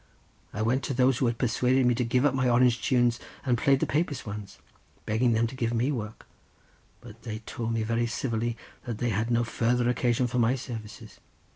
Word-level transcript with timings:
I 0.51 0.63
went 0.63 0.81
to 0.85 0.95
those 0.95 1.19
who 1.19 1.27
had 1.27 1.37
persuaded 1.37 1.85
me 1.85 1.93
to 1.93 2.03
give 2.03 2.25
up 2.25 2.33
my 2.33 2.49
Orange 2.49 2.81
tunes, 2.81 3.19
and 3.45 3.55
to 3.55 3.63
play 3.63 3.77
Papist 3.77 4.25
ones, 4.25 4.57
begging 5.05 5.33
them 5.33 5.45
to 5.45 5.55
give 5.55 5.75
me 5.75 5.91
work; 5.91 6.25
but 7.01 7.21
they 7.21 7.43
tould 7.45 7.71
me 7.71 7.83
very 7.83 8.07
civilly 8.07 8.57
that 8.85 8.97
they 8.97 9.09
had 9.09 9.29
no 9.29 9.43
farther 9.43 9.87
occasion 9.87 10.25
for 10.25 10.39
my 10.39 10.55
services. 10.55 11.19